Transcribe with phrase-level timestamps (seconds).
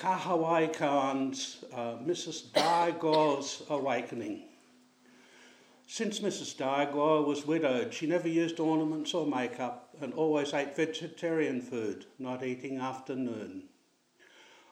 [0.00, 2.52] Kahawai Koans uh, Mrs.
[2.52, 4.44] Daigo's Awakening.
[5.86, 6.56] Since Mrs.
[6.56, 12.42] Daigo was widowed, she never used ornaments or makeup and always ate vegetarian food, not
[12.42, 13.64] eating after noon.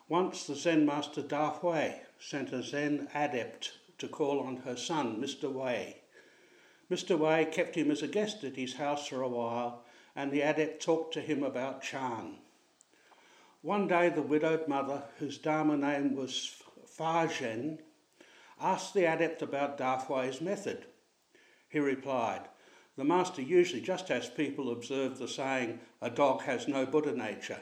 [0.07, 5.21] Once the Zen master Da Hui sent a Zen adept to call on her son,
[5.21, 5.51] Mr.
[5.51, 5.97] Wei.
[6.89, 7.15] Mr.
[7.15, 9.83] Wei kept him as a guest at his house for a while,
[10.15, 12.39] and the adept talked to him about Chan.
[13.61, 17.79] One day, the widowed mother, whose Dharma name was Fa Zhen,
[18.59, 20.01] asked the adept about Da
[20.39, 20.85] method.
[21.67, 22.47] He replied,
[22.95, 27.59] The master usually just has people observe the saying, a dog has no Buddha nature,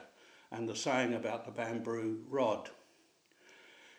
[0.52, 2.70] and the saying about the bamboo rod.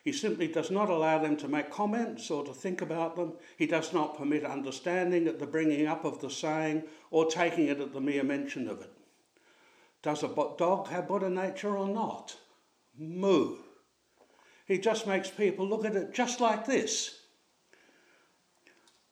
[0.05, 3.33] He simply does not allow them to make comments or to think about them.
[3.57, 7.81] He does not permit understanding at the bringing up of the saying or taking it
[7.81, 8.98] at the mere mention of it.
[10.01, 10.27] Does a
[10.57, 12.37] dog have Buddha nature or not?
[12.97, 13.57] Mu.
[14.65, 17.23] He just makes people look at it just like this.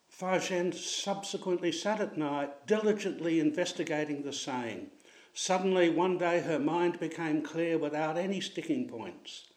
[0.08, 4.90] Fa Zhen subsequently sat at night diligently investigating the saying.
[5.34, 9.48] Suddenly, one day, her mind became clear without any sticking points.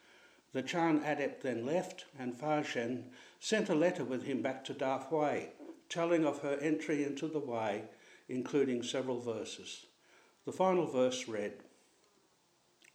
[0.53, 3.05] The Chan adept then left, and Fa Zhen
[3.39, 5.47] sent a letter with him back to Da Hui,
[5.89, 7.84] telling of her entry into the way,
[8.28, 9.87] including several verses.
[10.47, 11.65] The final verse read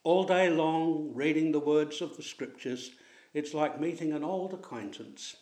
[0.03, 2.95] All day long, reading the words of the scriptures,
[3.35, 5.35] it's like meeting an old acquaintance.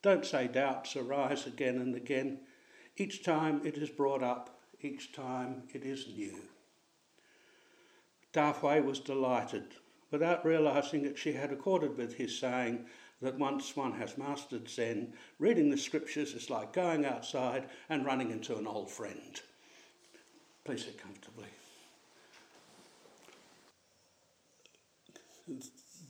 [0.00, 2.40] Don't say doubts arise again and again.
[2.96, 6.44] Each time it is brought up, each time it is new.
[8.32, 9.74] Da Hui was delighted,
[10.10, 12.86] without realizing that she had accorded with his saying
[13.20, 18.30] that once one has mastered Zen, reading the scriptures is like going outside and running
[18.30, 19.42] into an old friend.
[20.68, 21.46] Please sit comfortably.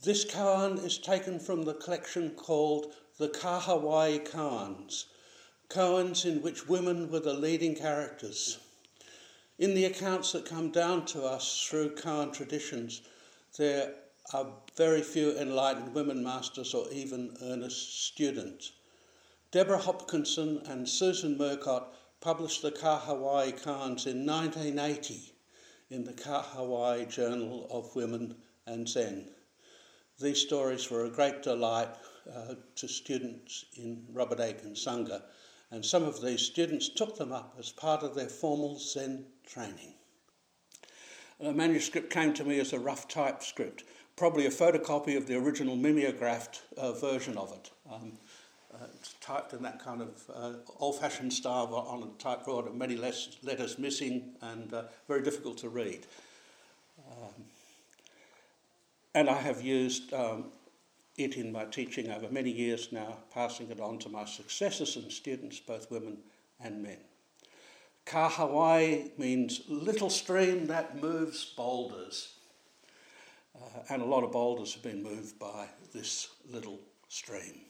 [0.03, 5.05] This koan is taken from the collection called the Kahawai Koans,
[5.69, 8.57] koans in which women were the leading characters.
[9.59, 12.99] In the accounts that come down to us through koan traditions,
[13.57, 13.93] there
[14.33, 18.73] are very few enlightened women masters or even earnest students.
[19.51, 21.85] Deborah Hopkinson and Susan Murcott
[22.21, 25.33] published the Kahawai Koans in 1980
[25.89, 28.35] in the Kahawai Journal of Women
[28.67, 29.29] and Zen.
[30.19, 31.89] These stories were a great delight
[32.29, 35.21] uh, to students in Robert Aitken Sangha,
[35.71, 39.93] and some of these students took them up as part of their formal Zen training.
[41.39, 43.85] The manuscript came to me as a rough type script,
[44.17, 47.71] probably a photocopy of the original mimeographed uh, version of it.
[47.89, 48.17] Um,
[48.73, 48.85] uh,
[49.21, 54.35] typed in that kind of uh, old-fashioned style on a typewriter, many less letters missing
[54.41, 56.05] and uh, very difficult to read.
[57.09, 57.33] Um,
[59.15, 60.45] and I have used um,
[61.17, 65.11] it in my teaching over many years now, passing it on to my successors and
[65.11, 66.17] students, both women
[66.63, 66.97] and men.
[68.05, 72.35] Kahawai means little stream that moves boulders.
[73.55, 77.61] Uh, and a lot of boulders have been moved by this little stream.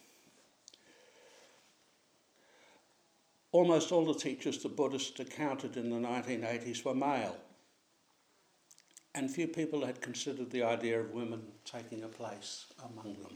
[3.52, 7.36] Almost all the teachers the Buddhists encountered in the 1980s were male,
[9.16, 13.36] and few people had considered the idea of women taking a place among them.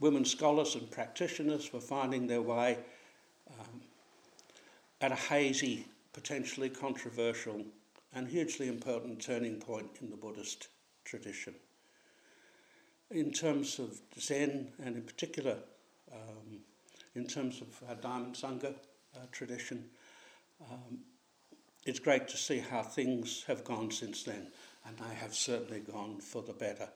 [0.00, 2.78] Women scholars and practitioners were finding their way
[3.48, 3.80] um,
[5.00, 7.64] at a hazy, potentially controversial,
[8.14, 10.68] and hugely important turning point in the Buddhist
[11.04, 11.54] tradition.
[13.10, 15.56] In terms of Zen, and in particular
[16.12, 16.45] um,
[17.16, 18.74] in terms of Diamond Sangha
[19.14, 19.86] uh, tradition,
[20.70, 20.98] um,
[21.86, 24.48] it's great to see how things have gone since then,
[24.86, 26.88] and they have certainly gone for the better.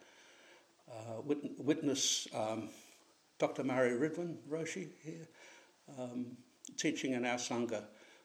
[0.90, 2.68] Uh, wit- witness um,
[3.38, 3.64] Dr.
[3.64, 5.26] Murray Ridvan Roshi here,
[5.98, 6.36] um,
[6.76, 7.84] teaching in our Sangha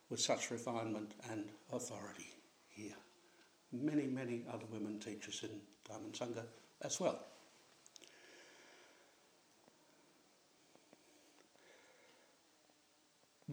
[0.10, 2.28] with such refinement and authority
[2.68, 2.96] here.
[3.72, 6.44] Many, many other women teachers in Diamond Sangha
[6.82, 7.20] as well.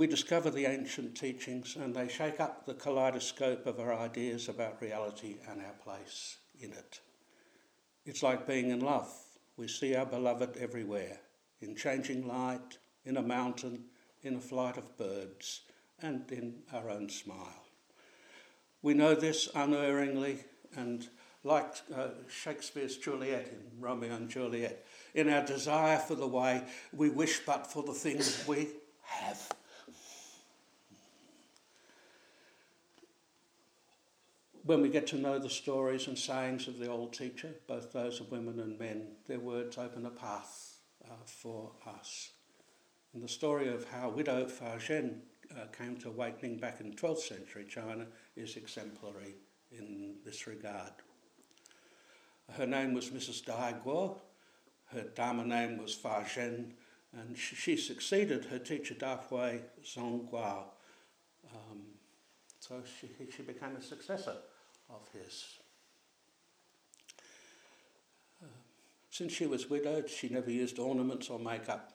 [0.02, 4.82] We discover the ancient teachings and they shake up the kaleidoscope of our ideas about
[4.82, 6.98] reality and our place in it.
[8.04, 9.14] It's like being in love.
[9.56, 11.20] We see our beloved everywhere
[11.60, 13.84] in changing light, in a mountain,
[14.24, 15.60] in a flight of birds,
[16.00, 17.62] and in our own smile.
[18.82, 20.40] We know this unerringly,
[20.74, 21.08] and
[21.44, 24.84] like uh, Shakespeare's Juliet in Romeo and Juliet,
[25.14, 28.66] in our desire for the way, we wish but for the things we
[29.04, 29.52] have.
[34.64, 38.20] When we get to know the stories and sayings of the old teacher, both those
[38.20, 42.30] of women and men, their words open a path uh, for us.
[43.12, 45.18] And the story of how widow Fa Zhen
[45.50, 48.06] uh, came to awakening back in 12th century China
[48.36, 49.34] is exemplary
[49.72, 50.92] in this regard.
[52.52, 53.44] Her name was Mrs.
[53.44, 54.18] Dai Guo.
[54.86, 56.72] Her Dharma name was Fa Zhen,
[57.12, 60.64] and she, she succeeded her teacher Da Hui Zong Guo.
[61.52, 61.80] Um,
[62.60, 64.36] so she, she became a successor
[64.92, 65.58] of his.
[68.42, 68.46] Uh,
[69.10, 71.92] since she was widowed, she never used ornaments or makeup.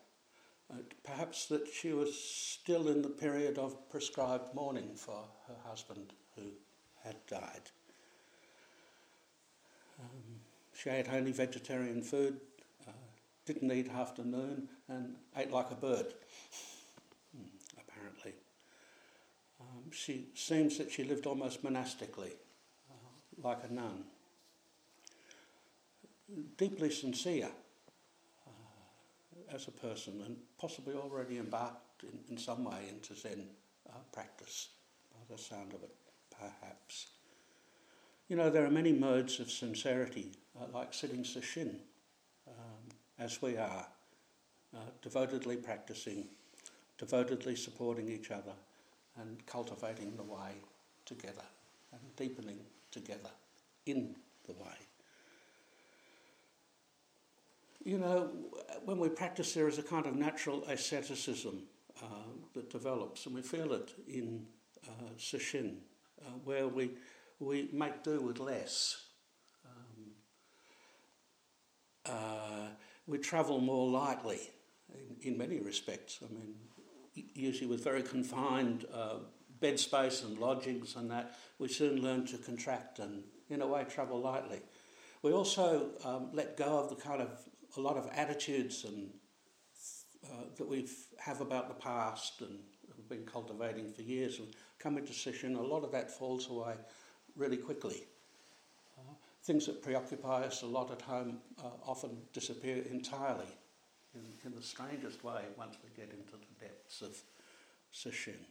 [0.70, 6.14] Uh, perhaps that she was still in the period of prescribed mourning for her husband
[6.36, 6.44] who
[7.04, 7.72] had died.
[10.00, 10.42] Um,
[10.76, 12.40] she ate only vegetarian food,
[12.88, 12.92] uh,
[13.46, 16.14] didn't eat afternoon, and ate like a bird,
[17.78, 18.34] apparently.
[19.60, 22.34] Um, she seems that she lived almost monastically,
[23.44, 24.04] like a nun.
[26.58, 27.50] Deeply sincere
[28.46, 33.48] uh, as a person, and possibly already embarked in, in some way into Zen
[33.90, 34.70] uh, practice,
[35.12, 35.96] by the sound of it,
[36.38, 37.08] perhaps.
[38.28, 41.76] You know, there are many modes of sincerity, uh, like sitting sesshin,
[42.48, 43.88] um, as we are,
[44.76, 46.28] uh, devotedly practicing,
[46.98, 48.54] devotedly supporting each other,
[49.22, 50.52] and cultivating the way
[51.06, 51.46] together,
[51.94, 52.60] and deepening
[52.98, 53.30] together
[53.86, 54.16] in
[54.48, 54.78] the way.
[57.84, 58.32] You know,
[58.86, 61.64] when we practice, there is a kind of natural asceticism
[62.02, 62.06] uh,
[62.54, 64.46] that develops, and we feel it in
[64.88, 66.92] uh, uh, where we
[67.40, 69.06] we make do with less.
[69.66, 70.12] Um,
[72.06, 72.68] uh,
[73.06, 74.40] we travel more lightly
[74.94, 76.20] in, in, many respects.
[76.24, 76.56] I mean,
[77.36, 79.20] usually with very confined uh,
[79.60, 83.86] bed space and lodgings and that, we soon learn to contract and, in a way,
[83.90, 84.62] travel lightly.
[85.22, 87.30] We also um, let go of the kind of
[87.76, 89.10] a lot of attitudes and
[90.26, 90.88] uh, that we
[91.20, 92.60] have about the past and
[92.96, 94.48] have been cultivating for years and
[94.80, 95.58] come into sesshin.
[95.58, 96.74] A lot of that falls away
[97.36, 98.04] really quickly.
[98.98, 99.14] Uh,
[99.44, 103.48] things that preoccupy us a lot at home uh, often disappear entirely
[104.14, 107.22] in, in the strangest way once we get into the depths of
[107.94, 108.44] Sesshin.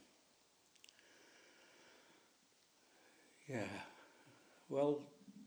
[3.48, 3.62] Yeah,
[4.68, 5.00] well,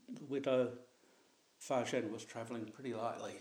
[0.07, 0.69] the widow
[1.59, 3.33] Fa Zhen was travelling pretty lightly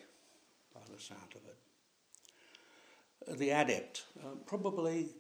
[0.75, 3.39] by the sound of it.
[3.39, 5.11] The adept, uh, probably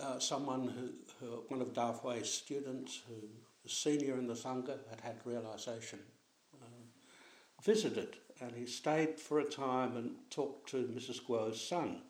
[0.00, 0.90] uh, someone who,
[1.20, 1.92] who, one of Da
[2.22, 3.14] students who
[3.62, 6.00] the senior in the Sangha had had realization,
[6.60, 6.88] um,
[7.62, 11.24] visited and he stayed for a time and talked to Mrs.
[11.24, 12.02] Guo's son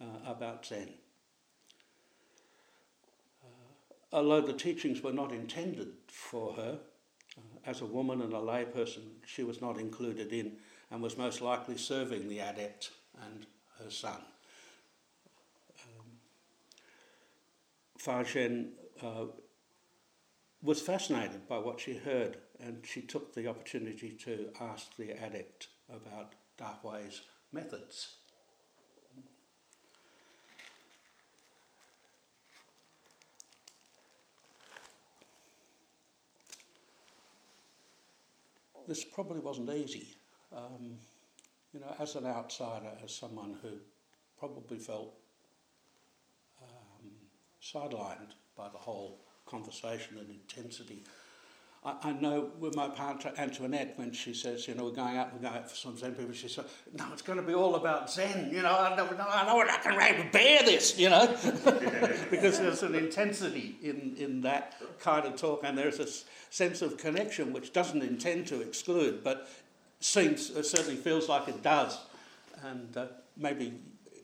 [0.00, 0.88] uh, about Zen.
[3.42, 3.48] Uh,
[4.14, 6.78] although the teachings were not intended for her,
[7.36, 10.52] uh, as a woman and a layperson, she was not included in
[10.90, 12.92] and was most likely serving the adept
[13.26, 13.46] and
[13.82, 14.20] her son.
[15.82, 16.06] Um,
[17.98, 18.68] Fa Zhen
[19.02, 19.26] uh,
[20.62, 25.68] was fascinated by what she heard and she took the opportunity to ask the adept
[25.92, 27.22] about Da Hui's
[27.52, 28.14] methods.
[38.86, 40.08] This probably wasn't easy.
[40.54, 40.98] Um,
[41.72, 43.70] you know, as an outsider, as someone who
[44.38, 45.14] probably felt
[46.62, 47.10] um,
[47.62, 51.02] sidelined by the whole conversation and intensity.
[51.84, 55.32] I, I know with my partner Antoinette, when she says, you know, we're going out,
[55.34, 56.64] we're going out for some Zen people, she says,
[56.96, 60.12] no, it's going to be all about Zen, you know, I know, I know I
[60.12, 61.26] can bear this, you know,
[62.30, 66.08] because there's an intensity in, in that kind of talk and there's a
[66.50, 69.48] sense of connection which doesn't intend to exclude, but
[70.00, 71.98] seems, it certainly feels like it does.
[72.62, 73.74] And uh, maybe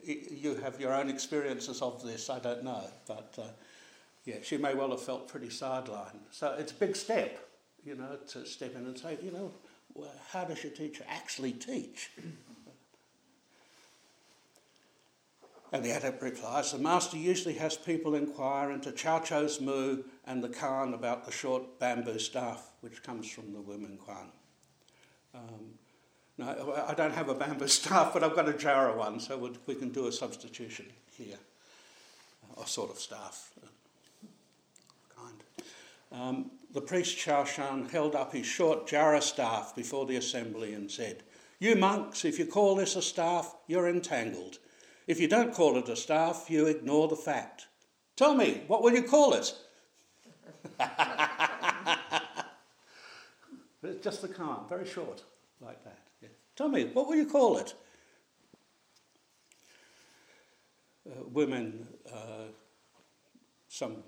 [0.03, 3.35] you have your own experiences of this, I don't know, but...
[3.37, 3.47] Uh,
[4.23, 6.19] yeah, she may well have felt pretty sidelined.
[6.29, 7.39] So it's a big step,
[7.85, 9.51] you know, to step in and say, you know,
[9.93, 12.11] well, how does your teacher actually teach?
[15.73, 20.49] And the adept replies, the master usually has people inquire into Chao-chou's Mu and the
[20.49, 24.31] koan about the short bamboo staff, which comes from the Wu Men Kwan.
[25.33, 25.79] Um,
[26.37, 29.75] no, I don't have a bamboo staff, but I've got a jarrah one, so we
[29.75, 31.39] can do a substitution here,
[32.61, 33.53] a sort of staff.
[36.11, 41.23] Um, the priest Shan held up his short jarrah staff before the assembly and said,
[41.59, 44.59] You monks, if you call this a staff, you're entangled.
[45.07, 47.67] If you don't call it a staff, you ignore the fact.
[48.15, 49.53] Tell me, what will you call it?
[53.83, 55.23] It's just the koan, very short,
[55.59, 55.99] like that.
[56.21, 56.29] Yeah.
[56.55, 57.73] Tell me, what will you call it?
[61.09, 62.49] Uh, Wu Men, uh,
[63.67, 64.03] some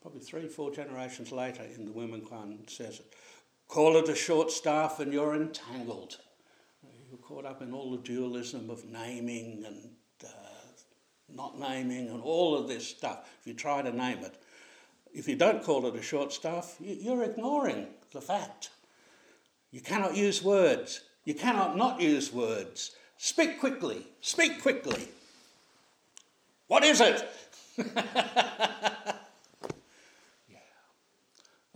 [0.00, 3.14] probably three, four generations later in the Wu Men Koan says it.
[3.68, 6.18] Call it a short staff and you're entangled.
[7.08, 9.90] You're caught up in all the dualism of naming and
[10.24, 10.28] uh,
[11.28, 13.28] not naming and all of this stuff.
[13.40, 14.36] If you try to name it,
[15.12, 18.70] if you don't call it a short staff, you're ignoring the fact.
[19.70, 21.02] You cannot use words.
[21.24, 22.92] You cannot not use words.
[23.16, 24.06] Speak quickly.
[24.20, 25.08] Speak quickly.
[26.68, 27.28] What is it?
[27.78, 29.12] yeah.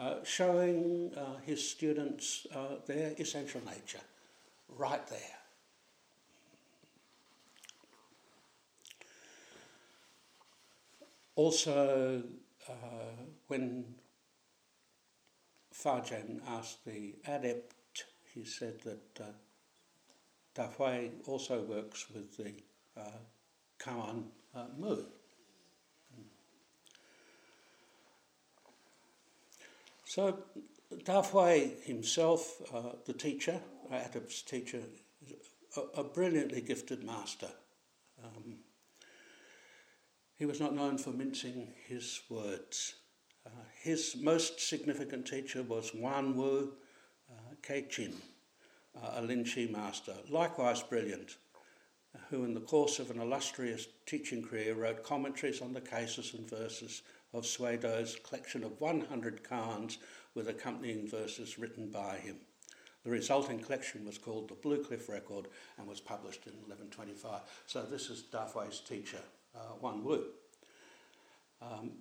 [0.04, 4.04] Uh, showing uh, his students uh, their essential nature
[4.76, 5.38] right there.
[11.36, 12.22] Also,
[12.68, 12.72] uh,
[13.46, 13.94] when
[15.72, 19.32] Fa Zhen asked the adept, he said that uh,
[21.26, 22.52] also works with the
[22.94, 23.20] uh,
[24.54, 24.98] uh, Mu.
[30.14, 30.38] So
[30.94, 34.80] Dahui himself, uh, the teacher, Adept's teacher,
[35.76, 37.48] a, a, brilliantly gifted master.
[38.22, 38.58] Um,
[40.36, 42.94] he was not known for mincing his words.
[43.44, 46.68] Uh, his most significant teacher was Yuanwu
[47.28, 48.14] uh, Keqin,
[48.96, 51.38] uh, a Lin Chi master, likewise brilliant,
[52.30, 56.48] who in the course of an illustrious teaching career wrote commentaries on the cases and
[56.48, 57.02] verses
[57.34, 59.98] of Xuedou's collection of 100 koans
[60.34, 62.36] with accompanying verses written by him.
[63.04, 67.40] The resulting collection was called the Blue Cliff Record and was published in 1125.
[67.66, 69.20] So this is Dahui's teacher,
[69.54, 70.22] uh, Yuanwu.
[71.60, 71.92] Um,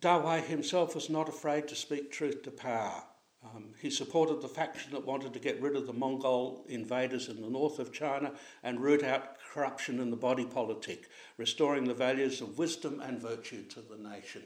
[0.00, 3.04] Dahui himself was not afraid to speak truth to power.
[3.44, 7.40] Um, he supported the faction that wanted to get rid of the Mongol invaders in
[7.40, 12.40] the north of China and root out corruption in the body politic, restoring the values
[12.40, 14.42] of wisdom and virtue to the nation.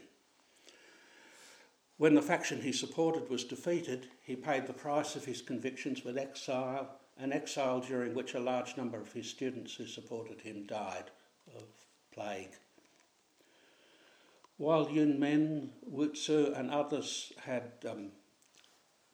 [1.97, 6.17] When the faction he supported was defeated, he paid the price of his convictions with
[6.17, 11.09] exile, an exile during which a large number of his students who supported him died
[11.55, 11.63] of
[12.13, 12.51] plague.
[14.57, 18.09] While Yun Men, Wu Tzu, and others had um,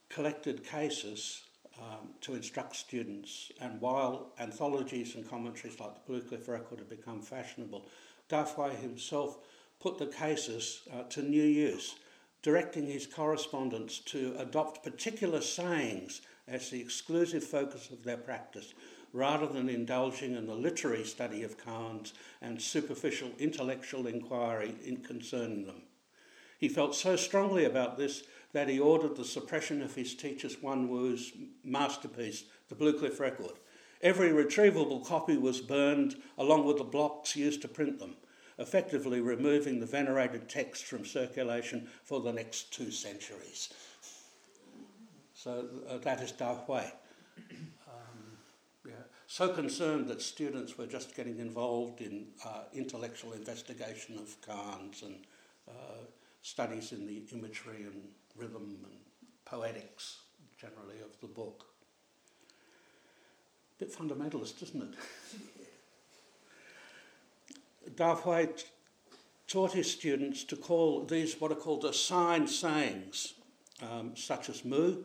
[0.10, 1.44] collected cases
[1.80, 6.90] um, to instruct students, and while anthologies and commentaries like the Blue Cliff Record had
[6.90, 7.88] become fashionable,
[8.30, 9.40] Dahui himself
[9.80, 11.96] put the cases uh, to new use,
[12.42, 18.74] directing his correspondents to adopt particular sayings as the exclusive focus of their practice,
[19.12, 25.66] rather than indulging in the literary study of koans and superficial intellectual inquiry in concerning
[25.66, 25.84] them.
[26.58, 28.24] He felt so strongly about this
[28.54, 31.34] that he ordered the suppression of his teacher's Yuanwu's
[31.64, 33.54] masterpiece, the Blue Cliff Record.
[34.02, 38.16] Every retrievable copy was burned along with the blocks used to print them,
[38.60, 43.74] effectively removing the venerated text from circulation for the next two centuries.
[45.34, 46.92] So uh, that is Dahui.
[47.50, 48.38] Um,
[48.86, 48.94] yeah.
[49.26, 55.26] So concerned that students were just getting involved in uh, intellectual investigation of koans and
[55.68, 56.04] uh,
[56.42, 58.04] studies in the imagery and
[58.36, 58.98] rhythm and
[59.46, 60.20] poetics
[60.60, 61.66] generally of the book.
[63.76, 64.96] A bit fundamentalist, isn't it?
[67.96, 68.64] Dahui
[69.48, 73.34] taught his students to call these what are called assigned sayings,
[73.82, 75.04] um, such as mu.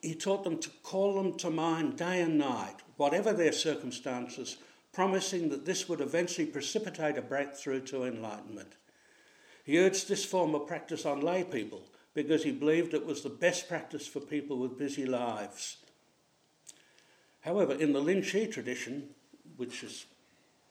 [0.00, 4.56] He taught them to call them to mind day and night, whatever their circumstances,
[4.92, 8.74] promising that this would eventually precipitate a breakthrough to enlightenment.
[9.64, 11.82] He urged this form of practice on lay people
[12.14, 15.78] because he believed it was the best practice for people with busy lives.
[17.40, 19.08] However, in the Lin Chi tradition,
[19.56, 20.06] which is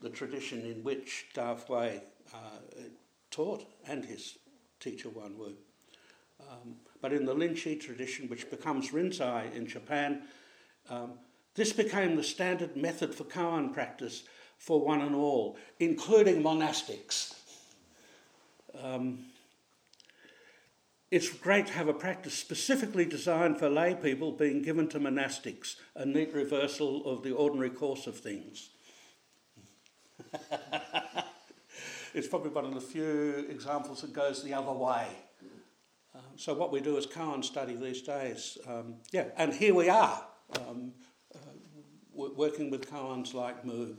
[0.01, 2.01] the tradition in which Dahui
[2.33, 2.37] uh,
[3.29, 4.37] taught and his
[4.79, 5.53] teacher Yuanwu,
[6.49, 10.23] um, but in the Lin Chi tradition, which becomes Rinzai in Japan,
[10.89, 11.13] um,
[11.55, 14.23] this became the standard method for koan practice
[14.57, 17.35] for one and all, including monastics.
[18.79, 19.25] Um,
[21.11, 25.75] it's great to have a practice specifically designed for lay people being given to monastics,
[25.93, 28.69] a neat reversal of the ordinary course of things.
[32.13, 35.05] it's probably one of the few examples that goes the other way.
[36.15, 38.57] Um, so what we do is koan study these days.
[38.65, 40.23] Um, yeah, and here we are,
[40.57, 40.93] um,
[41.35, 41.39] uh,
[42.13, 43.95] working with koans like Mu.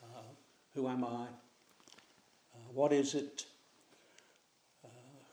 [0.00, 0.22] Uh,
[0.74, 1.26] who am I?
[2.54, 3.46] Uh, what is it?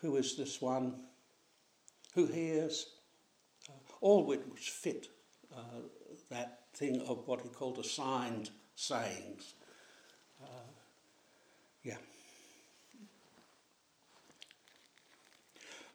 [0.04, 0.94] Who is this one
[2.14, 2.88] who hears,
[3.70, 5.08] uh, all which was fit
[5.56, 5.80] uh,
[6.30, 9.56] that thing of what he called assigned sayings.
[10.44, 10.68] Uh,
[11.84, 11.96] yeah.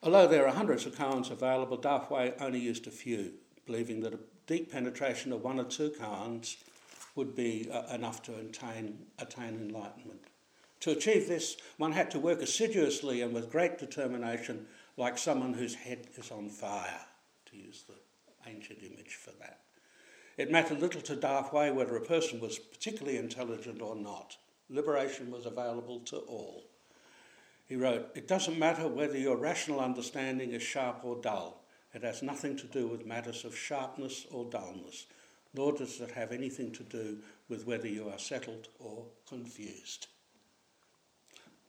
[0.02, 3.34] Although there are hundreds of koans available, Dahui only used a few,
[3.66, 6.56] believing that a deep penetration of one or two koans
[7.14, 10.22] would be uh, enough to attain, attain enlightenment.
[10.80, 14.66] To achieve this, one had to work assiduously and with great determination,
[14.96, 17.00] like someone whose head is on fire,
[17.46, 17.94] to use the
[18.48, 19.60] ancient image for that.
[20.36, 24.36] It mattered little to Dahui whether a person was particularly intelligent or not.
[24.70, 26.64] Liberation was available to all.
[27.66, 31.64] He wrote, It doesn't matter whether your rational understanding is sharp or dull.
[31.92, 35.06] It has nothing to do with matters of sharpness or dullness,
[35.54, 37.18] nor does it have anything to do
[37.48, 40.06] with whether you are settled or confused.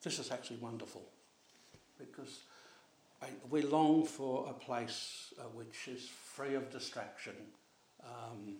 [0.01, 1.03] This is actually wonderful
[1.97, 2.43] because
[3.49, 7.35] we long for a place uh, which is free of distraction,
[8.03, 8.55] um,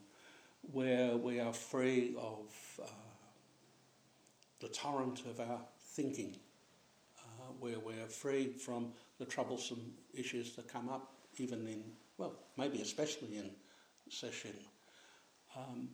[0.73, 2.87] where we are free of uh,
[4.59, 6.35] the torrent of our thinking,
[7.19, 11.83] uh, where we are free from the troublesome issues that come up, even in,
[12.17, 13.49] well, maybe especially in
[14.11, 14.55] sesshin.
[15.55, 15.89] Um,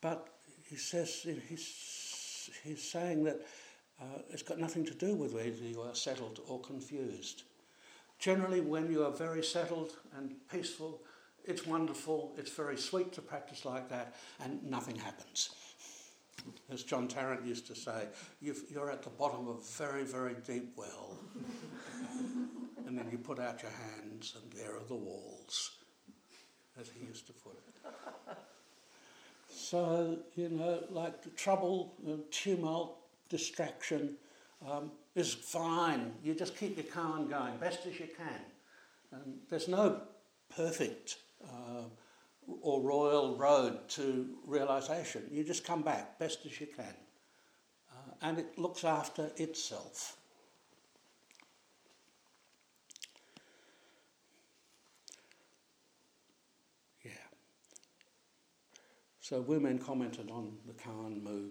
[0.00, 0.28] but
[0.68, 3.46] he says, he's, he's saying that
[4.00, 7.44] uh, it's got nothing to do with whether you are settled or confused.
[8.18, 11.02] Generally, when you are very settled and peaceful,
[11.44, 15.50] it's wonderful, it's very sweet to practice like that, and nothing happens.
[16.70, 18.06] As John Tarrant used to say,
[18.40, 21.18] you are at the bottom of a very, very deep well.
[22.86, 25.72] and then you put out your hands, and there are the walls,
[26.78, 28.36] as he used to put it.
[29.52, 31.94] So, you know, like trouble,
[32.30, 32.99] tumult,
[33.30, 34.16] distraction
[34.68, 36.12] um, is fine.
[36.22, 38.40] You just keep your koan going best as you can.
[39.12, 40.02] And there's no
[40.54, 41.84] perfect uh,
[42.60, 45.22] or royal road to realization.
[45.30, 46.94] You just come back best as you can.
[47.90, 50.16] Uh, and it looks after itself.
[57.04, 57.10] Yeah.
[59.20, 61.48] So Wu Men commented on the koan Mu.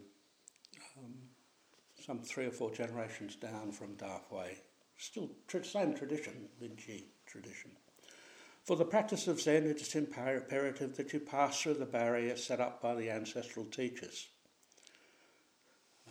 [0.98, 1.29] Um,
[2.10, 4.58] some three or four generations down from Dahui.
[4.98, 7.70] Still tra- same tradition, Linji tradition.
[8.66, 12.60] For the practice of Zen, it is imperative that you pass through the barrier set
[12.60, 14.28] up by the ancestral teachers.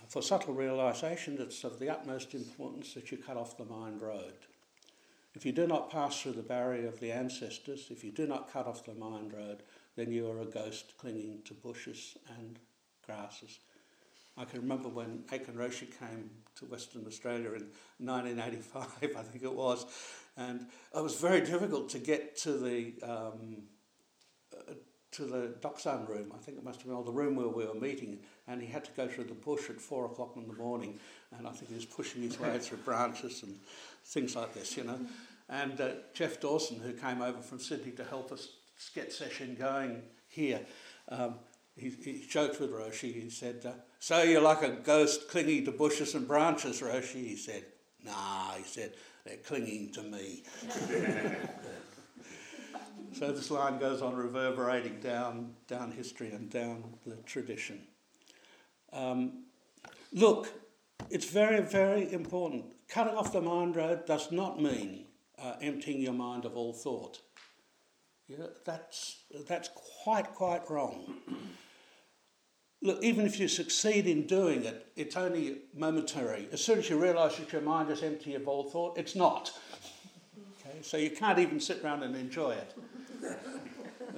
[0.07, 4.35] For subtle realization, it's of the utmost importance that you cut off the mind road.
[5.35, 8.53] If you do not pass through the barrier of the ancestors, if you do not
[8.53, 9.65] cut off the mind road,
[9.97, 12.61] then you are a ghost clinging to bushes and
[13.05, 13.59] grasses
[14.39, 17.67] I can remember when Aitken Roshi came to Western Australia in
[17.99, 19.85] 1985, I think it was,
[20.37, 23.63] and it was very difficult to get to the um,
[24.57, 24.75] uh,
[25.11, 26.33] to the dokusan room.
[26.33, 28.69] I think it must have been all the room where we were meeting, and he
[28.69, 31.01] had to go through the bush at four o'clock in the morning,
[31.37, 33.59] and I think he was pushing his way through branches and
[34.05, 35.01] things like this, you know.
[35.49, 38.49] And uh, Jeff Dawson, who came over from Sydney to help us
[38.95, 40.61] get sesshin going here,
[41.09, 41.37] um,
[41.79, 43.13] he, he joked with Roshi.
[43.15, 47.25] He said, uh, So you're like a ghost clinging to bushes and branches, Roshi?
[47.27, 47.65] He said,
[48.05, 50.43] Nah, he said, they're clinging to me.
[53.13, 57.81] so this line goes on reverberating down, down history and down the tradition.
[58.93, 59.45] Um,
[60.13, 60.49] look,
[61.11, 62.65] it's very, very important.
[62.89, 65.05] Cutting off the mind road does not mean
[65.39, 67.21] uh, emptying your mind of all thought.
[68.29, 69.71] Yeah, that's, that's
[70.05, 71.15] quite, quite wrong.
[72.81, 76.49] Look, even if you succeed in doing it, it's only momentary.
[76.53, 79.51] As soon as you realise that your mind is empty of all thought, it's not.
[80.61, 82.75] Okay, so you can't even sit around and enjoy it.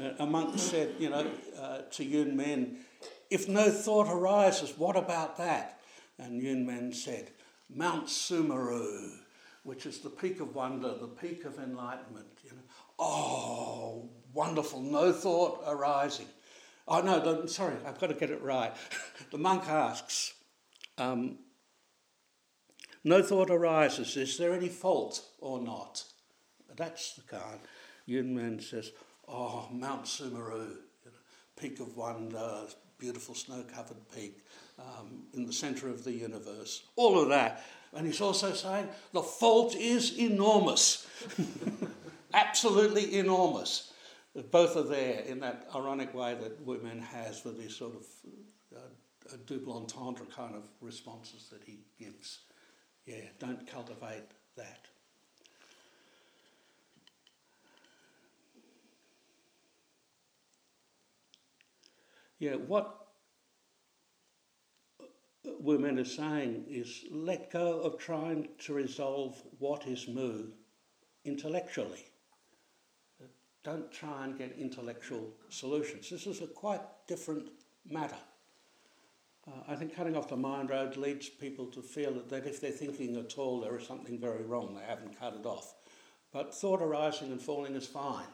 [0.01, 1.27] Uh, a monk said, you know,
[1.61, 2.79] uh, to Yun Men,
[3.29, 5.81] if no thought arises, what about that?
[6.19, 7.33] And Yun Men said,
[7.69, 9.11] Mount Sumeru,
[9.65, 12.29] which is the peak of wonder, the peak of enlightenment.
[12.45, 12.63] You know,
[12.99, 16.29] oh, wonderful, no thought arising.
[16.89, 18.73] Oh, no, the, sorry, I've got to get it right.
[19.31, 20.35] the monk asks,
[20.99, 21.39] um,
[23.05, 26.05] no thought arises, is there any fault or not?
[26.77, 27.61] That's the kind.
[28.09, 28.93] Yunmen says,
[29.29, 30.69] oh, Mount Sumeru,
[31.05, 31.19] you know,
[31.57, 32.65] peak of wonder,
[32.99, 34.45] beautiful snow-covered peak
[34.79, 36.83] um, in the centre of the universe.
[36.97, 37.65] All of that.
[37.95, 41.07] And he's also saying the fault is enormous.
[42.35, 43.90] Absolutely enormous
[44.51, 48.07] both are there in that ironic way that Wu Men has with these sort of
[48.77, 52.41] uh, double entendre kind of responses that he gives.
[53.07, 54.25] Yeah, don't cultivate
[54.57, 54.87] that.
[62.39, 63.07] Yeah, what
[65.45, 70.47] Wu Men are saying is let go of trying to resolve what is Mu
[71.25, 72.10] intellectually.
[73.63, 76.09] Don't try and get intellectual solutions.
[76.09, 77.51] This is a quite different
[77.89, 78.17] matter.
[79.47, 82.71] Uh, I think cutting off the mind road leads people to feel that if they're
[82.71, 84.75] thinking at all, there is something very wrong.
[84.75, 85.75] They haven't cut it off.
[86.33, 88.27] But thought arising and falling is fine.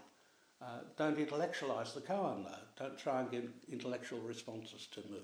[0.61, 2.85] Uh, don't intellectualize the koan, though.
[2.85, 5.19] Don't try and get intellectual responses to mu.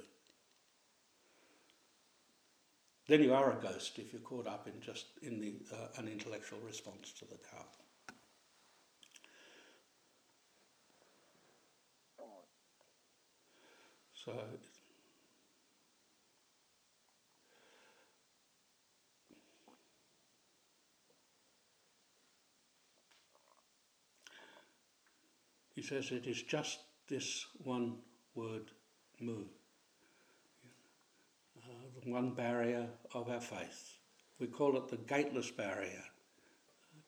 [3.08, 6.08] Then you are a ghost if you're caught up in just in the, uh, an
[6.08, 7.81] intellectual response to the koan.
[14.24, 14.32] So
[25.74, 27.96] he says it is just this one
[28.36, 28.70] word,
[29.20, 29.44] mu,
[31.56, 31.68] uh,
[32.04, 33.98] the one barrier of our faith.
[34.38, 36.04] We call it the gateless barrier.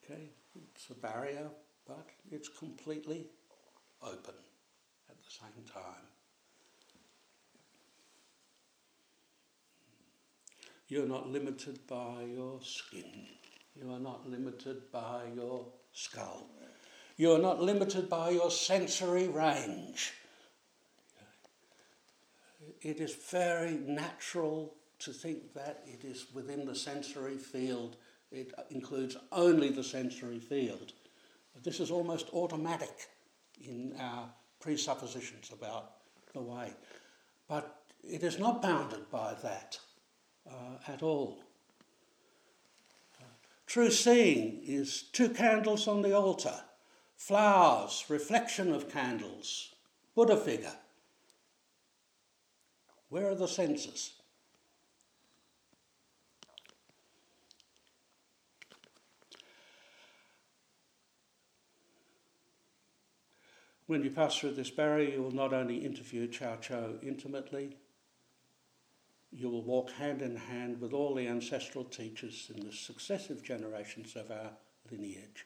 [0.05, 0.31] Okay,
[0.74, 1.48] it's a barrier,
[1.87, 3.29] but it's completely
[4.03, 4.35] open
[5.09, 6.13] at the same time.
[10.94, 13.26] You're not limited by your skin.
[13.74, 16.46] You are not limited by your skull.
[17.16, 20.12] You are not limited by your sensory range.
[22.80, 27.96] It is very natural to think that it is within the sensory field.
[28.30, 30.92] It includes only the sensory field.
[31.64, 33.09] This is almost automatic
[33.61, 34.28] in our
[34.61, 35.90] presuppositions about
[36.35, 36.72] the way.
[37.48, 39.76] But it is not bounded by that
[40.50, 41.38] uh, at all.
[43.20, 43.24] Uh,
[43.66, 46.62] true seeing is two candles on the altar,
[47.16, 49.74] flowers, reflection of candles,
[50.14, 50.76] Buddha figure.
[53.09, 54.14] Where are the senses?
[63.87, 67.76] When you pass through this barrier, you will not only interview Chao-chou intimately,
[69.37, 74.14] you will walk hand in hand with all the ancestral teachers in the successive generations
[74.14, 74.51] of our
[74.92, 75.44] lineage.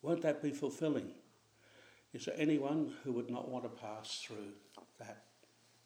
[0.00, 1.10] Won't that be fulfilling?
[2.14, 4.54] Is there anyone who would not want to pass through
[4.98, 5.24] that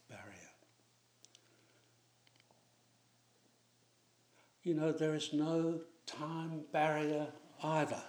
[0.08, 0.50] barrier?
[4.62, 7.26] You know, there is no time barrier
[7.64, 8.02] either.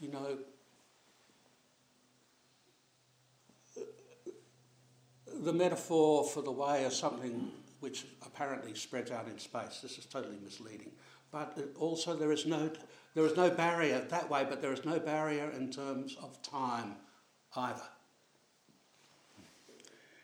[0.00, 0.38] You know,
[5.42, 7.50] the metaphor for the way is something
[7.84, 9.80] which apparently spreads out in space.
[9.82, 10.90] This is totally misleading.
[11.30, 12.70] But also there is no
[13.14, 16.96] there is no barrier that way, but there is no barrier in terms of time
[17.54, 17.88] either.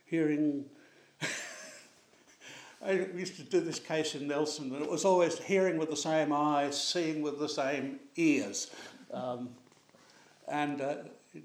[0.07, 0.65] Hearing
[2.83, 5.97] I used to do this case in Nelson, and it was always hearing with the
[5.97, 8.71] same eyes, seeing with the same ears.
[9.13, 9.51] Um,
[10.49, 10.95] and uh,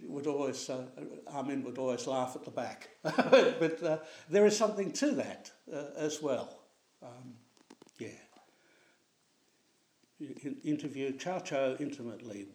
[0.03, 0.85] would always, uh,
[1.27, 2.89] Armin would always laugh at the back.
[3.03, 3.97] but uh,
[4.29, 6.59] there is something to that uh, as well.
[7.03, 7.35] Um,
[7.99, 8.09] yeah.
[10.19, 12.47] In, interview Chao-chou intimately,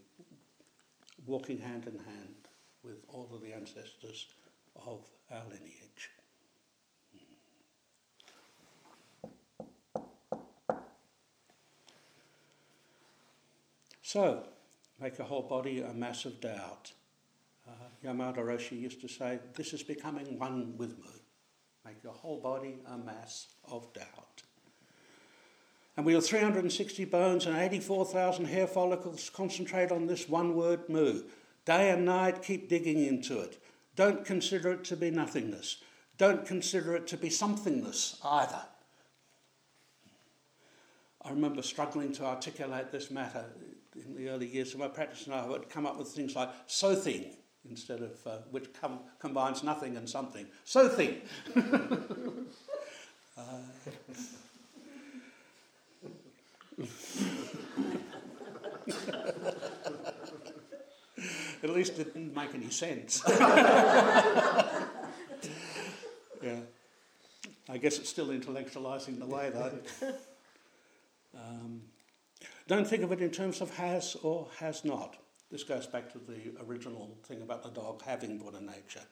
[1.26, 2.34] walking hand in hand
[2.82, 4.28] with all of the ancestors
[4.86, 6.10] of our lineage.
[14.02, 14.42] So,
[15.00, 16.90] make a whole body a mass of doubt.
[18.04, 21.10] Yamada Roshi used to say, This is becoming one with me.
[21.84, 24.42] Make your whole body a mass of doubt.
[25.96, 29.28] And we have 360 bones and 84,000 hair follicles.
[29.30, 31.22] Concentrate on this one word mu.
[31.66, 33.62] Day and night, keep digging into it.
[33.96, 35.82] Don't consider it to be nothingness.
[36.16, 38.62] Don't consider it to be somethingness either.
[41.22, 43.44] I remember struggling to articulate this matter
[43.94, 46.50] in the early years of my practice, and I would come up with things like
[46.66, 47.36] so thing
[47.68, 50.46] instead of uh, which com- combines nothing and something.
[50.64, 51.20] So thing.
[53.36, 53.42] uh,
[61.62, 63.22] At least it didn't make any sense.
[63.28, 64.88] yeah.
[67.68, 69.78] I guess it's still intellectualizing the way, though.
[71.36, 71.82] Um,
[72.66, 75.18] don't think of it in terms of has or has not.
[75.50, 79.02] This goes back to the original thing about the dog having Buddha nature.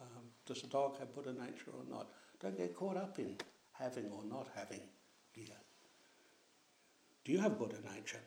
[0.00, 2.10] Um, does the dog have Buddha nature or not?
[2.40, 3.36] Don't get caught up in
[3.72, 4.80] having or not having
[5.32, 5.46] here.
[7.24, 8.20] Do you have Buddha nature?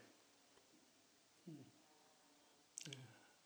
[1.48, 1.62] Hmm.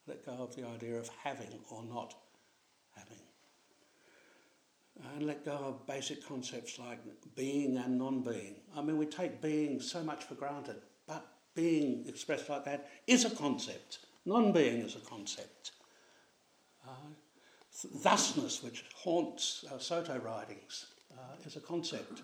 [0.07, 2.13] Let go of the idea of having or not
[2.95, 3.17] having.
[5.15, 6.99] and let go of basic concepts like
[7.35, 8.55] being and non being.
[8.75, 10.81] I mean, we take being so much for granted,
[11.59, 13.99] being expressed like that is a concept.
[14.25, 15.71] Non being is a concept.
[16.87, 17.09] Uh,
[17.71, 22.21] thusness, which haunts uh, Soto writings, uh, is a concept.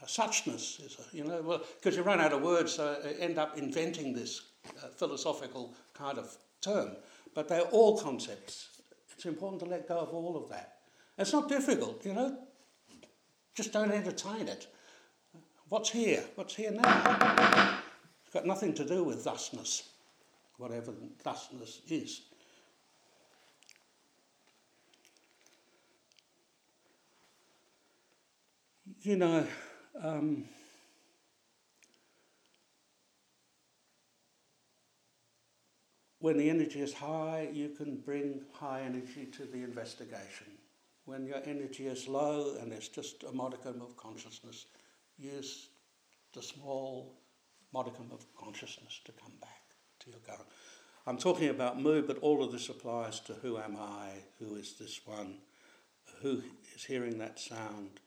[0.00, 3.38] Uh, suchness is a, you know, well, because you run out of words, so end
[3.38, 6.90] up inventing this uh, philosophical kind of term.
[7.34, 8.68] But they're all concepts.
[9.14, 10.78] It's important to let go of all of that.
[11.18, 12.38] It's not difficult, you know.
[13.54, 14.66] Just don't entertain it.
[15.68, 16.24] What's here?
[16.36, 17.81] What's here now?
[18.32, 19.90] It's got nothing to do with thusness,
[20.56, 22.22] whatever thusness is.
[29.02, 29.46] You know,
[30.02, 30.46] um,
[36.20, 40.46] when the energy is high, you can bring high energy to the investigation.
[41.04, 44.64] When your energy is low and there's just a modicum of consciousness,
[45.18, 45.68] use
[46.32, 47.18] the small
[47.72, 49.62] modicum of consciousness to come back
[50.00, 50.48] to your current.
[51.06, 54.74] I'm talking about mood, but all of this applies to who am I, who is
[54.78, 55.38] this one,
[56.20, 56.42] who
[56.74, 58.00] is hearing that sound,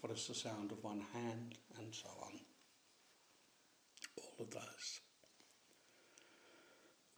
[0.00, 2.40] what is the sound of one hand, and so on.
[4.16, 5.00] All of those.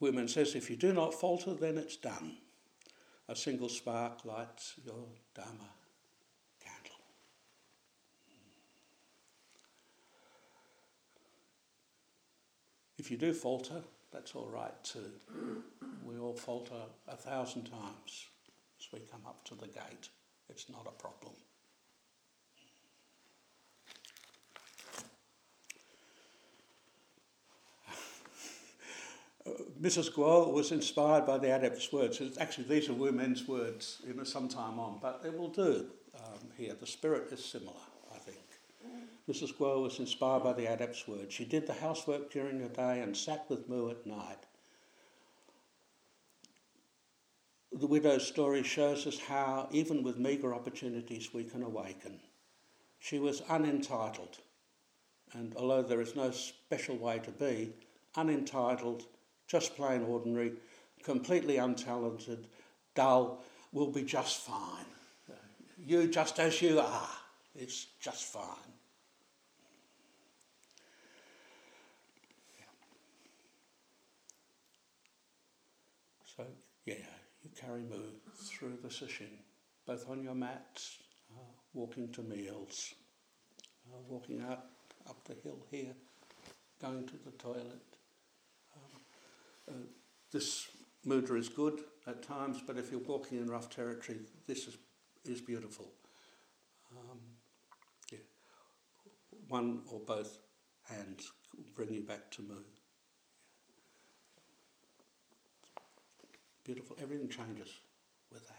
[0.00, 2.38] Wu Men says, if you do not falter, then it's done.
[3.28, 5.70] A single spark lights your Dharma
[13.02, 15.10] If you do falter, that's all right too.
[16.04, 18.28] We all falter a thousand times
[18.78, 20.08] as we come up to the gate.
[20.48, 21.32] It's not a problem.
[29.82, 30.12] Mrs.
[30.14, 32.22] Guo was inspired by the adept's words.
[32.38, 35.86] Actually, these are Wu Men's words, you know, some time on, but it will do
[36.14, 36.74] um, here.
[36.78, 37.91] The spirit is similar.
[39.28, 39.54] Mrs.
[39.56, 41.32] Guo was inspired by the adept's words.
[41.32, 44.46] She did the housework during the day and sat with Mu at night.
[47.72, 52.20] The widow's story shows us how, even with meagre opportunities, we can awaken.
[52.98, 54.38] She was unentitled,
[55.32, 57.72] and although there is no special way to be,
[58.16, 59.04] unentitled
[59.46, 60.52] just plain ordinary,
[61.02, 62.44] completely untalented,
[62.94, 64.85] dull, will be just fine.
[65.85, 67.08] You just as you are,
[67.56, 68.72] it's just fine.
[76.37, 76.44] So,
[76.87, 76.94] yeah,
[77.62, 78.03] you carry Mu
[78.35, 79.31] through the sesshin,
[79.87, 80.98] both on your mats,
[81.35, 81.40] uh,
[81.75, 82.94] walking to meals,
[83.87, 84.66] uh, walking out
[85.09, 85.94] up the hill here,
[86.81, 87.83] going to the toilet,
[89.68, 89.72] uh,
[90.31, 90.68] this
[91.07, 94.77] mudra is good at times, but if you're walking in rough territory, this is,
[95.25, 95.87] is beautiful.
[96.92, 97.18] Um,
[98.11, 98.18] yeah.
[99.48, 100.38] One or both
[100.88, 101.33] hands
[101.75, 102.55] bring you back to Mu.
[106.64, 106.96] Beautiful.
[107.03, 107.68] Everything changes
[108.33, 108.57] with that.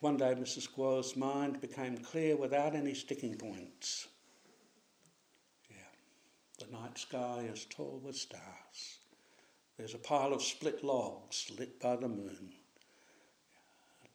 [0.00, 0.72] One day, Mrs.
[0.74, 4.06] Guo's mind became clear without any sticking points.
[5.68, 6.64] Yeah.
[6.64, 8.98] The night sky is tall with stars.
[9.76, 12.52] There's a pile of split logs lit by the moon.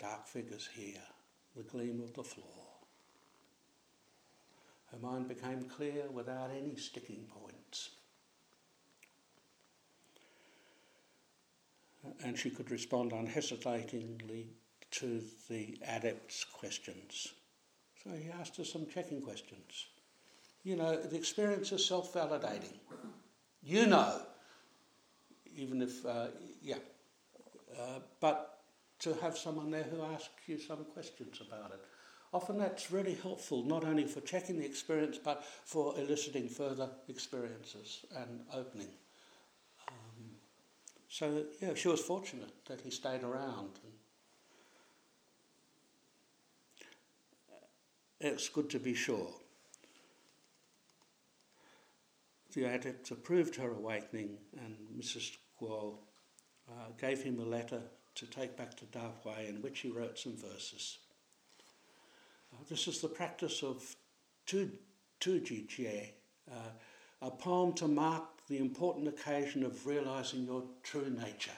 [0.01, 1.03] Dark figures here,
[1.55, 2.47] the gleam of the floor.
[4.91, 7.60] Her mind became clear without any sticking points.
[12.23, 14.47] And she could respond unhesitatingly
[14.91, 17.33] to the adept's questions.
[18.03, 19.87] So he asked her some checking questions
[20.63, 22.77] you know, the experience is self validating.
[23.63, 24.21] You know,
[25.55, 26.27] even if, uh,
[26.61, 26.75] yeah.
[27.79, 28.59] Uh, but
[28.99, 31.79] to have someone there who asks you some questions about it.
[32.33, 38.05] Often that's really helpful, not only for checking the experience, but for eliciting further experiences
[38.15, 38.87] and opening.
[41.11, 43.79] So, yeah, she was fortunate that he stayed around.
[48.23, 49.33] it's good to be sure.
[52.53, 55.37] the adept approved her awakening, and Mrs.
[55.59, 55.95] Guo
[56.69, 57.81] uh, gave him a letter
[58.15, 60.97] to take back to Da Hui in which he wrote some verses.
[62.53, 63.95] Uh, this is the practice of
[64.45, 64.69] Tu,
[65.21, 66.11] Tuji Jie,
[66.51, 66.71] uh,
[67.21, 71.51] a poem to mark the important occasion of realizing your true nature.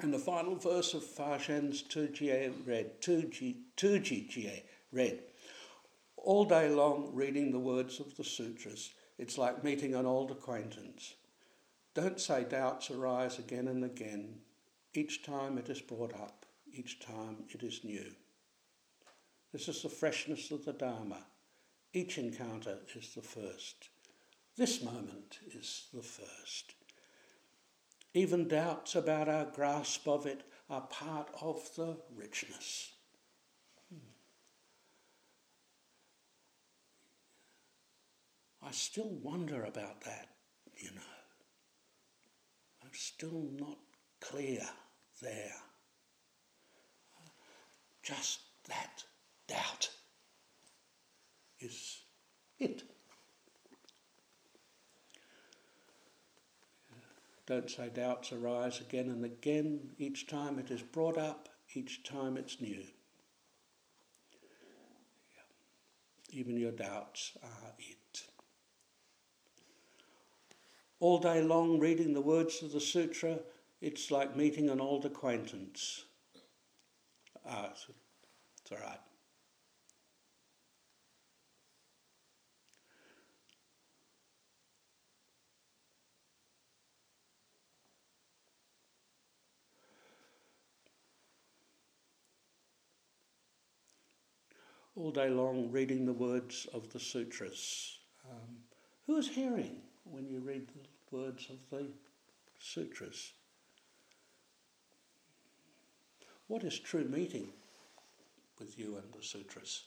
[0.00, 3.28] And the final verse of Fa Zhen's Tu Jie read, Tu
[3.76, 5.20] Jie read,
[6.16, 8.94] all day long reading the words of the sutras.
[9.18, 11.16] It's like meeting an old acquaintance.
[11.92, 14.40] Don't say doubts arise again and again.
[14.94, 18.12] each time it is brought up, each time it is new.
[19.52, 21.26] This is the freshness of the Dharma.
[21.92, 23.90] Each encounter is the first.
[24.56, 26.74] This moment is the first.
[28.12, 32.92] Even doubts about our grasp of it are part of the richness.
[33.88, 33.98] Hmm.
[38.62, 40.28] I still wonder about that,
[40.76, 41.00] you know.
[42.82, 43.78] I'm still not
[44.20, 44.68] clear
[45.22, 45.62] there.
[48.02, 49.04] Just that
[49.48, 49.88] doubt
[51.60, 52.02] is
[52.58, 52.82] it.
[57.46, 59.90] Don't say doubts arise again and again.
[59.98, 62.84] Each time it is brought up, each time it's new.
[66.30, 68.22] Even your doubts are it.
[71.00, 73.40] All day long, reading the words of the sutra,
[73.80, 76.04] it's like meeting an old acquaintance.
[77.44, 77.86] Ah, it's
[78.70, 79.00] all right.
[94.94, 97.98] All day long reading the words of the sutras.
[98.30, 98.58] Um,
[99.06, 101.86] who is hearing when you read the words of the
[102.58, 103.32] sutras?
[106.46, 107.48] What is true meeting
[108.58, 109.84] with you and the sutras?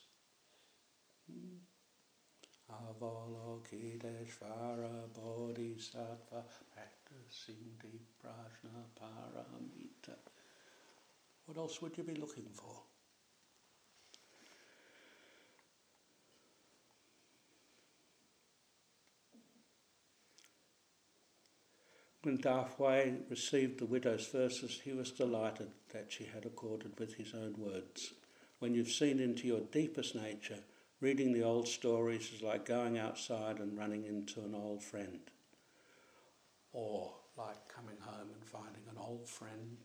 [2.72, 10.18] Avalokiteshvara Bodhisattva practicing deep prajna paramita.
[11.46, 12.82] What else would you be looking for?
[22.26, 22.42] When
[22.80, 27.54] Wei received the widow's verses, he was delighted that she had accorded with his own
[27.56, 28.16] words.
[28.58, 30.58] When you've seen into your deepest nature,
[31.00, 35.20] reading the old stories is like going outside and running into an old friend,
[36.74, 39.78] or like coming home and finding an old friend.